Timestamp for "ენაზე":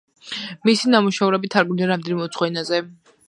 2.51-2.81